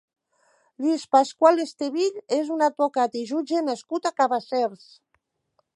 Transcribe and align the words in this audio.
Lluís 0.85 1.03
Pascual 1.15 1.61
Estevill 1.65 2.17
és 2.39 2.49
un 2.57 2.65
advocat 2.69 3.19
i 3.21 3.25
jutge 3.33 3.65
nascut 3.69 4.09
a 4.09 4.15
Cabassers. 4.23 4.89